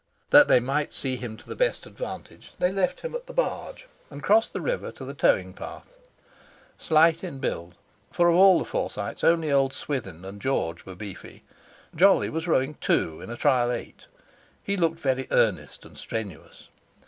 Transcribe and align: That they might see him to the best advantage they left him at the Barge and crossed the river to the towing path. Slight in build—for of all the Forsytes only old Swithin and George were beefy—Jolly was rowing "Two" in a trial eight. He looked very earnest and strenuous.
That 0.31 0.47
they 0.47 0.59
might 0.59 0.93
see 0.93 1.15
him 1.15 1.37
to 1.37 1.47
the 1.47 1.55
best 1.55 1.85
advantage 1.85 2.53
they 2.57 2.71
left 2.71 3.01
him 3.01 3.13
at 3.13 3.27
the 3.27 3.33
Barge 3.33 3.87
and 4.09 4.23
crossed 4.23 4.51
the 4.51 4.59
river 4.59 4.91
to 4.91 5.05
the 5.05 5.13
towing 5.13 5.53
path. 5.53 5.95
Slight 6.79 7.23
in 7.23 7.37
build—for 7.37 8.27
of 8.27 8.35
all 8.35 8.57
the 8.57 8.65
Forsytes 8.65 9.23
only 9.23 9.51
old 9.51 9.73
Swithin 9.73 10.25
and 10.25 10.41
George 10.41 10.87
were 10.87 10.95
beefy—Jolly 10.95 12.31
was 12.31 12.47
rowing 12.47 12.77
"Two" 12.81 13.21
in 13.21 13.29
a 13.29 13.37
trial 13.37 13.71
eight. 13.71 14.07
He 14.63 14.75
looked 14.75 14.97
very 14.99 15.27
earnest 15.29 15.85
and 15.85 15.95
strenuous. 15.95 16.69